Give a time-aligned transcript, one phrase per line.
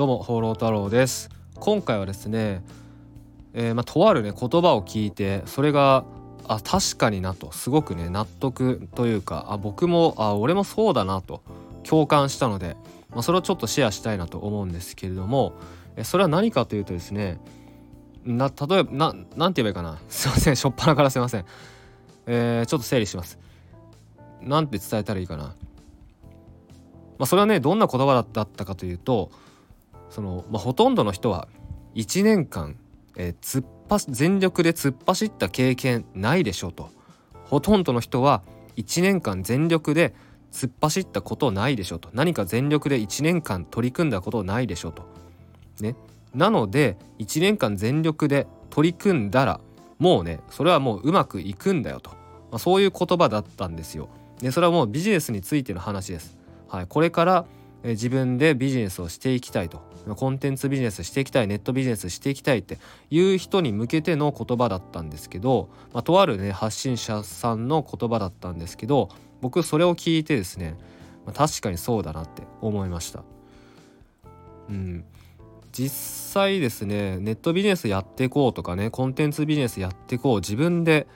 [0.00, 1.28] どうも放浪太郎です。
[1.56, 2.64] 今回はですね、
[3.52, 6.06] えー、まあ、とあるね言葉を聞いてそれが
[6.48, 11.42] あ確かになとすごくね納得というかあ僕もあ俺もそうだなと
[11.82, 12.78] 共感したので、
[13.10, 15.52] まあ、それをちょっとシェアしたいなと思うんですけれども
[15.96, 17.38] えそれは何かというとですね
[18.24, 19.98] な例えばななんて言えばいいかな。
[20.08, 21.44] すいませんしょっぱなからすいません。
[22.24, 23.38] えー、ちょっと整理します。
[24.40, 25.44] なんて伝えたらいいかな。
[25.44, 25.54] ま
[27.24, 29.30] あそれはねどんな言葉だったかというと
[30.10, 31.48] その、まあ、ほとんどの人は
[31.94, 32.76] 1年間、
[33.16, 36.90] えー、突っ走全力で突っ走った経験ないでしょうと。
[37.44, 38.42] ほとんどの人は
[38.76, 40.14] 1年間全力で
[40.52, 42.10] 突っ走ったことないでしょうと。
[42.12, 45.04] 何か全力で1年間取り組んだことないでしょうと。
[45.80, 45.96] ね。
[46.34, 49.60] なので1年間全力で取り組んだら
[49.98, 52.16] もうねそれはもううまくいくんだよと、ま
[52.56, 54.08] あ、そういう言葉だったんですよ。
[54.40, 56.38] でそれはもうビジネスについての話です。
[56.68, 57.46] はい、これから
[57.82, 59.88] え自分でビジネスをしていきたいと。
[60.16, 61.46] コンテンツビジネスしていきたい。
[61.46, 62.78] ネットビジネスしていきたいって
[63.10, 70.76] いう人に向けての言葉だったんですけど、まあ、とあるね発信者さんの言葉だったんですけど僕それを聞いてですね、
[71.26, 73.22] まあ、確かにそうだなって思いました。
[74.68, 75.04] うん、
[75.72, 81.06] 実際ですねネットビジネスやっていこうとかねコンテンツビジネスやっていこう自分で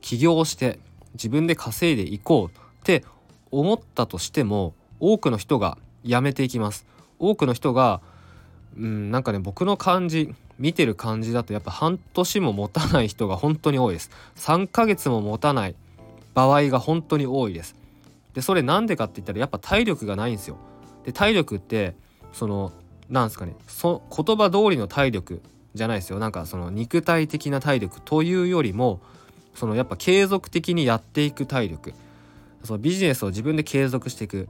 [0.00, 0.78] 起業して
[1.14, 3.04] 自分で稼いでいこうって
[3.50, 6.86] 思ったとしても多くの人がやめていきます。
[7.18, 8.00] 多くの人が
[8.76, 14.10] うんなんかね僕の感じ見てる感じだとやっぱ半年も持たない人が本当に多いです。
[14.36, 15.74] 3ヶ月も持たない
[16.34, 17.74] 場合が本当に多いです。
[18.34, 20.58] でそれなんでかって言ったらやっぱ体力がないんですよ。
[21.04, 21.94] で体力って
[22.32, 22.72] その
[23.08, 25.42] なんですかねそ言葉通りの体力
[25.74, 26.18] じゃないですよ。
[26.18, 29.00] なんかその肉体的な体力というよりも
[29.54, 31.94] そのやっぱ継続的にやっていく体力。
[32.64, 34.48] そのビジネスを自分で継続していく。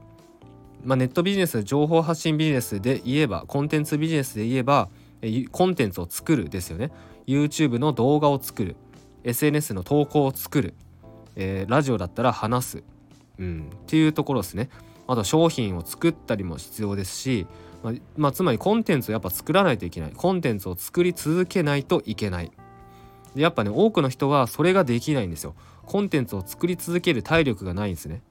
[0.85, 4.89] まあ、ネットビジネス情報発信ビジネスで言えばコンテンツビジネスで言えば
[5.51, 6.91] コンテンツを作るですよね。
[7.25, 8.75] YouTube の動画を作る。
[9.23, 10.75] SNS の投稿を作る、
[11.35, 12.83] えー、ラジオだったら話す、
[13.39, 14.69] うん、っていうところですね。
[15.07, 17.47] あと商品を作ったりも必要ですし、
[17.81, 20.11] まあ、まあ、つまりコンテンツをやっぱ作らないといけない。
[20.11, 22.51] コンテンツを作り続けないといけない。
[23.33, 25.55] でやっぱね多くの人はそれができないんですよ。
[25.87, 28.21] コンテンツを作り続ける体力がないんですね。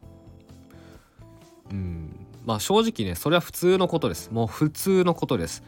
[1.73, 2.24] うん。
[2.45, 4.31] まあ正直ねそれは普通のことです。
[4.31, 5.63] もう普通のことです。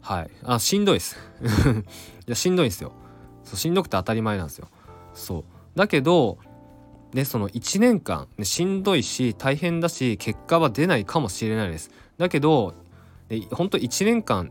[0.00, 0.30] はい。
[0.44, 1.16] あしんどいです。
[2.26, 2.92] いやしんどいんですよ。
[3.44, 4.68] そうしんどくて当たり前なんですよ。
[5.14, 5.44] そう。
[5.74, 6.38] だけど
[7.12, 11.90] ねその1年間、ね、しんどいし大変だし結果は出ないかもしれないです。
[12.18, 12.74] だけど、
[13.28, 14.50] ね、ほんと1年間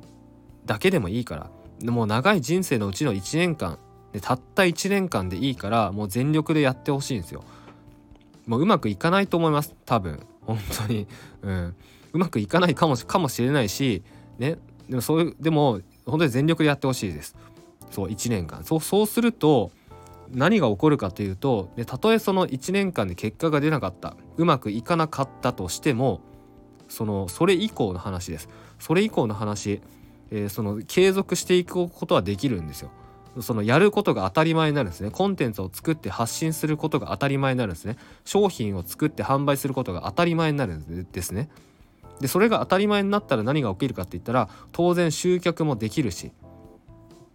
[0.66, 1.50] だけでもいいか
[1.84, 3.78] らもう長い人生のうちの1年間、
[4.14, 7.44] ね、たった1年間でいいからもう全力でやってほしいんですよ。
[8.46, 10.26] もううまくいかないと思います多分。
[10.48, 11.08] 本当に、
[11.42, 11.76] うん、
[12.14, 14.04] うまくいかないかもかもしれないし
[14.40, 14.58] ね。
[14.90, 17.36] でもそういうでも本当に全力でやってほしいです。
[17.92, 18.64] そう1年間。
[18.64, 19.72] そうそうすると
[20.32, 24.16] 何が起こるかというとでたとえその1年間で結果が出なかった。
[24.38, 26.22] うまくいかなかったとしても
[26.88, 28.50] そのそれ以降の話です。
[28.80, 29.82] それ以降の話、
[30.32, 32.92] えー、その継続していくことはできるんですよ。
[33.42, 35.12] そのやることが当たり前になるんですね。
[35.12, 37.98] コンテンツを作って発信することが当たり前になるんですね。
[38.26, 41.50] 商品を作って販売することが当たり前になるんですね。
[42.20, 46.32] でそれが当たり前になったら何が起きるかって言ったら当然集客もできるし、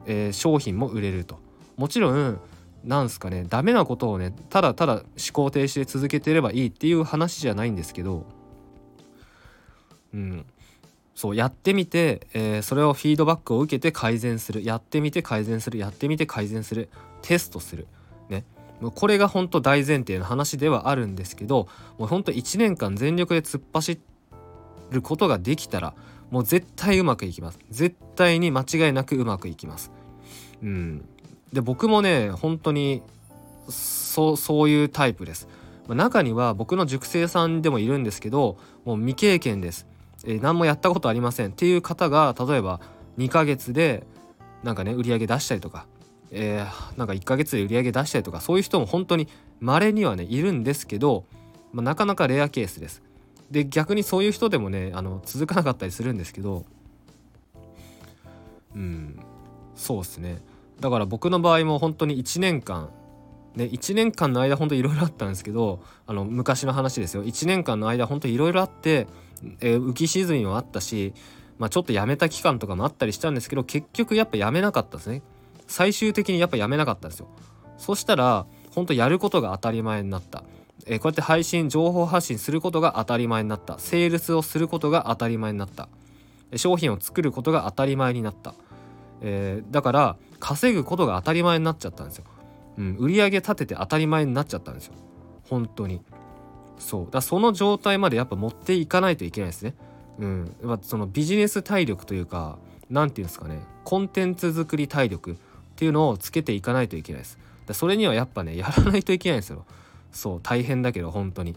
[0.06, 1.38] えー、商品も売れると。
[1.76, 2.40] もちろん
[2.84, 8.26] なんすかねダメなことをねただただ思考停止で続けてればいいっていう話じゃないんですけど
[10.12, 10.46] うん。
[11.14, 14.64] そうやってみて、えー、それをフィードバックを受けて改善する。
[14.64, 15.78] やってみて改善する。
[15.78, 16.88] やってみて改善する。
[17.20, 17.86] テストする。
[18.28, 18.44] ね。
[18.94, 21.68] これが本当大前提の話ではあるんですけど
[21.98, 24.00] もう本当1年間全力で突っ走
[24.90, 25.94] ることができたら
[26.30, 27.58] もう絶対うまくいきます。
[27.70, 29.92] 絶対に間違いなくうまくいきます。
[30.62, 31.04] うん。
[31.52, 33.02] で僕もね本当に
[33.68, 35.48] そうそういうタイプです。
[35.88, 39.86] 中には僕の塾生さんでもいるんですけどもう未経験です。
[40.24, 42.80] えー、何もやったことありませんっていう方が例えば
[43.18, 44.06] 2ヶ月で
[44.62, 45.86] なんかね売り上げ出したりとか、
[46.30, 49.28] えー、なんか1ヶ月で売り上げ出したりとかそういう人も本当に
[49.60, 51.24] 稀にはねいるんですけど、
[51.72, 53.02] まあ、なかなかレアケースです。
[53.50, 56.64] で逆にそういう人でもねあの続かなかったりするんですけど
[58.74, 59.20] うん
[59.76, 60.40] そうっすね
[60.80, 62.88] だから僕の場合も本当に1年間
[63.56, 67.24] ね、1年間の間ほんといろいろあったんですけどあの昔の話ですよ。
[67.24, 69.06] 1年間の間ほんといろいろあって
[69.60, 71.14] えー、浮き沈みもあったし、
[71.58, 75.22] まあ、ちょっとやめた期間とかもあったりしたんですけど結局やっぱやめなかったですね。
[75.66, 77.28] 最終的にやっぱやめなかったんですよ。
[77.78, 80.44] そしたら本当やることが当たり前になった、
[80.86, 83.78] えー、こうやって配信情報発信することが当たり前になった。
[83.78, 85.88] セールスをすることが当たり前になった。
[86.56, 88.54] 商品を作ることが当たり前になった、
[89.22, 92.24] えー、だから稼ぐことが当たり前になっちゃったんですよ、
[92.78, 94.94] うん、売り上げ立てて当たり前になっちゃったんですよ。
[95.48, 96.00] 本当に。
[96.78, 97.08] そう。
[97.10, 99.74] だその状態までやっぱ持っていかないといけないですね。
[100.18, 100.56] うん。
[100.62, 102.58] まあ、そのビジネス体力というか
[102.90, 103.60] 何て言うんですかね。
[103.84, 105.36] コンテンツ作り体力っ
[105.76, 107.38] ていうのをつけていかないといけないです。
[107.66, 109.64] だそれにはやっぱねやらないといけないんですよ。
[110.12, 110.40] そう。
[110.42, 111.56] 大変だけど本当に。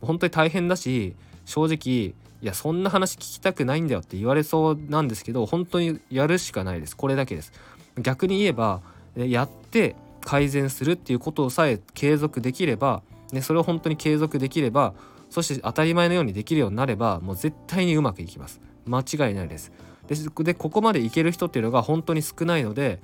[0.00, 1.14] 本当に大変だし
[1.46, 6.96] 正直いやそんな話聞きたくないんだよって言われそうなんですけど本当にやるしかないです。
[6.96, 7.52] これだけです。
[7.98, 8.82] 逆に言えば
[9.16, 9.96] やって
[10.26, 14.92] 改善するっていうことさえ継続できれば、ね、それを本当に継続できれば
[15.30, 18.60] そして当たり前のようにできるようになればもう絶対にうまくいきます。
[18.86, 19.70] 間違いないです。
[20.08, 23.00] でここまでいける人っていうのが本当に少ないので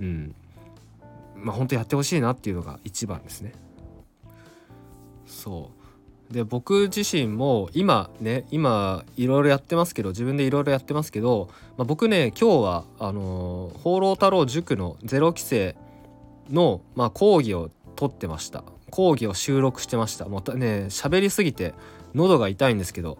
[0.00, 0.34] うん。
[1.34, 3.52] まあ本当やってほしいなっていうのが一番ですね。
[5.26, 5.70] そ
[6.30, 6.32] う。
[6.32, 15.76] で僕自身も今ね今いろいろやってますけど自分でいろいろやってますけど、まあ、僕ね今日はあのー、放浪太郎塾のゼロ規制
[16.50, 18.64] の、まあ、講義を取ってました。
[18.90, 20.26] 講義を収録してました。
[20.26, 21.74] もうね喋りすぎて
[22.14, 23.18] 喉が痛いんですけど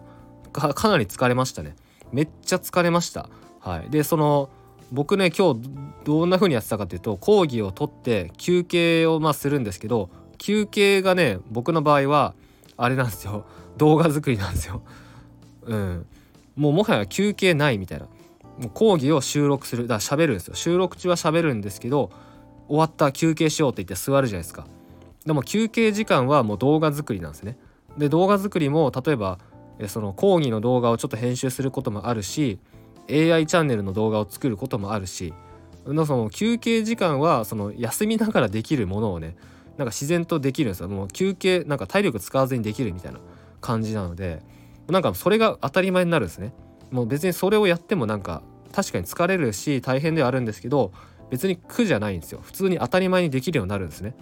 [0.51, 1.75] かなり疲れましたね。
[2.11, 3.29] めっちゃ疲れました。
[3.59, 3.89] はい。
[3.89, 4.49] でその
[4.91, 5.69] 僕ね今日
[6.03, 12.35] どんな風にやってたかっていうと講義を取って休憩をまあするんですけど休憩がね僕の場合は
[12.77, 13.45] あれなんですよ。
[13.77, 14.83] 動画作りなんですよ。
[15.63, 16.05] うん、
[16.55, 18.05] もうもはや休憩ないみたいな。
[18.59, 20.53] もう講義を収録するだから喋るんですよ。
[20.53, 22.11] 収録中は喋るんですけど
[22.73, 24.65] 終わった休憩しようって言って座るじゃないですか。
[25.27, 27.55] でも休憩時間はもう動画作りなんですね。
[27.99, 29.37] で動画作りも例えば
[29.87, 32.57] その講義の動画をちょっと編集することもあるし
[33.11, 35.35] AI チャンネルの動画を作ることもあるし
[35.85, 39.35] その休憩時間はその休みながらできるものをね
[39.77, 40.89] なんか自然とできるんですよ。
[40.89, 43.19] もう休憩なんか体力使わずにできるみたいな
[43.61, 44.41] 感じなので
[44.87, 46.55] なんかそれが当たり前になるんですね。
[46.89, 48.41] もう別にそれをやってもなんか
[48.71, 50.91] 確かに疲れるし大変ではあるんですけど
[51.33, 52.41] 別に苦じゃないんですよ。
[52.43, 54.13] 普通に当たり前にできるようになるんですね。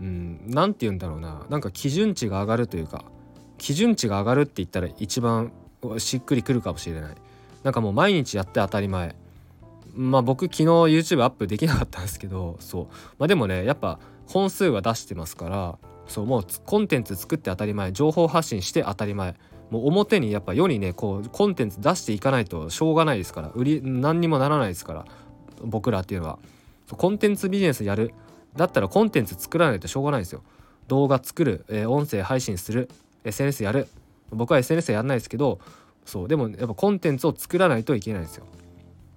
[0.00, 1.44] うん何て言うんだろうな。
[1.50, 3.04] なんか基準値が上がるというか
[3.58, 5.52] 基準値が上がるって言ったら一番
[5.98, 7.14] しっくりくるかもしれない。
[7.62, 9.14] なんかもう毎日やって当たり前。
[9.94, 12.86] まあ僕昨日 YouTube アップできなかったんですけどそう。
[13.18, 15.78] まあでもねやっぱ本数は出してますから
[16.08, 19.34] そうもうコンテンツ作って当たり前情報発信して当たり前。
[19.70, 25.04] もう表にやっぱ世にねこうコンテンツ出していかないとしょうがないですから売り何にもならないですから
[25.62, 26.38] 僕らっていうのは。
[26.88, 28.14] コンテンツビジネスやる。
[28.54, 30.42] だったらコンテンツ作らないとしょうがないですよ。
[30.86, 32.88] 動画作る、えー、音声配信する。
[33.24, 33.88] SNS やる。
[34.30, 35.60] 僕は SNS やんないですけど
[36.04, 38.46] そうでもやっぱコンテンツを作らないといけないんですよ。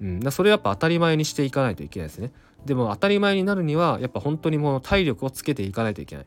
[0.01, 2.31] うん、だそれやっぱ当たり前にしていかないといけないですね。
[2.65, 6.25] でも当たり前になるにはやっぱ本当にもう体力をつけていかないといけない。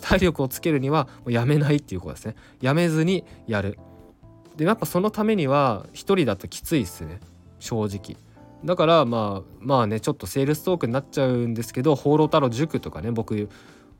[0.00, 2.34] 体力をつけるにはもうやめないっていうことですね。
[2.60, 3.78] やめずにやる。
[4.56, 7.20] でやっぱそのためには一人だときついっすね。
[7.60, 8.16] 正直。
[8.64, 13.48] だからまあまあねちょっとセールストークになっちゃうんですけど放浪太郎塾とかね僕、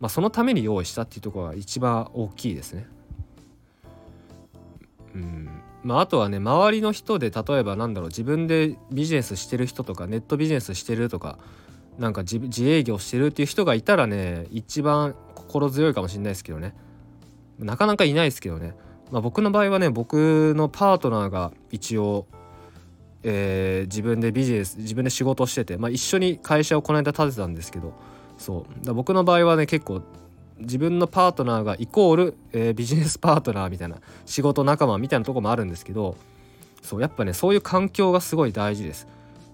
[0.01, 2.87] まあ、そのために用意したっていうところが一番大きいですね。
[5.15, 5.49] うん。
[5.85, 11.39] まあ、あとはね周りの人で例えばなんだろう自分でビジネスしてる人とかネットビジネスしてるとか
[11.99, 15.15] なんか自営業してるっていう人がいたらね一番
[15.49, 16.75] 心強いかもしれないですけどね。
[17.59, 18.75] なかなかいないですけどね、
[19.11, 22.27] まあ、僕の場合はね僕のパートナーが一応、
[23.25, 27.95] えー、自分でビジネス自分で仕事してて、まあ、一緒に会社をこの間建てたんですけど
[28.37, 28.95] そう。
[28.95, 30.03] 僕の場合はね結構
[30.61, 33.97] 自分のパートナーがイコール、えー、ビジネスパートナーみたいな
[34.27, 36.17] 仕事仲間みたいなとこもあるんですけど
[36.83, 37.01] そう。
[37.01, 39.09] やっぱねそういう環境がすごい大事です。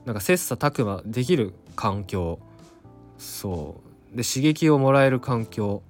[0.05, 2.39] なんか切磋琢磨できる環境。
[3.17, 3.81] そ
[4.13, 4.17] う。
[4.17, 5.83] で刺激をもらえる環境。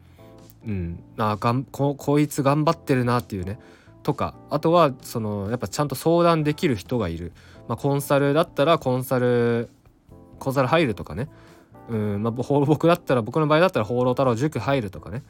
[0.66, 1.02] うん。
[1.18, 3.58] あがんここいつ頑張ってるなっていうね。
[4.02, 7.32] とかあとはそのやっぱちゃんと相談できる人がいる、
[7.68, 9.70] まあ、コンサルだったらコンサル
[10.38, 11.28] コンサル入るとかね。
[11.88, 15.22] うんまあ、僕だったら僕の場合だったら放浪太郎塾入るとかね。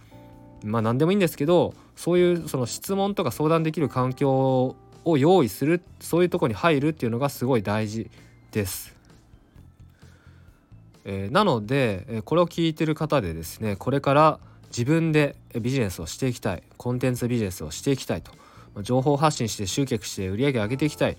[0.65, 8.11] まあ何でもいいんですけどそういうその質問とか相談できる環境を用意するそういうとこに入るっていうのがすごい大事
[8.51, 8.95] です。
[11.05, 14.39] えー、なのでこれを聞いてる方でですねこれから
[14.77, 18.33] 自分でビジネスをしていきたいコンテンツビジネスをしていきたいと。
[18.83, 21.17] 情報発信して集客して売り上げ上げていきたい。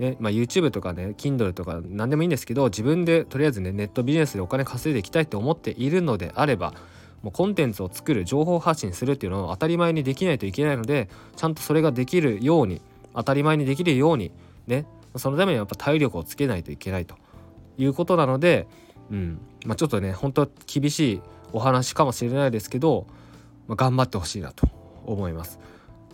[0.00, 6.72] ねまあ、YouTube とかね Kindle とか何でもいいんですけど自分でとりあえずねネットビジネスでお金稼いでいきたいと思っているのであれば
[7.22, 12.80] もうコンテンツを作る情報発信するっていうのを当たり前にできないといけないのでちゃんとそれができるように
[13.12, 14.30] 当たり前にできるように
[14.68, 14.86] ね
[15.16, 17.16] そのためにやっぱ体力をつけないといけないと
[17.76, 18.68] いうことなので、
[19.10, 23.06] うんまあ、ちょっとね本当厳しいお話かもしれないですけど、
[23.66, 24.68] まあ、頑張ってほしいなと
[25.04, 25.58] 思います。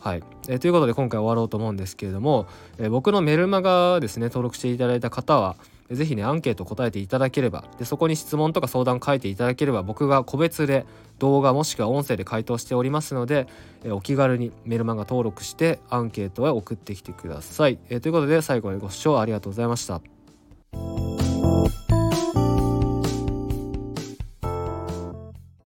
[0.01, 2.47] はい、えー、ということで今回終わろうと思うんですけれども、
[2.79, 5.57] えー、僕のメルマガですね登録していただいた方は
[5.91, 10.85] 是非ねアンケート答えていただければでそこに質問とか相談書いていただければ僕が個別で
[11.19, 13.47] 動画もしくは音声で回答しておりますので、
[13.85, 20.01] えお気軽にメルマガ登録してアンケートへ送ってきてください、えということで最後までご視聴ありがとうございました。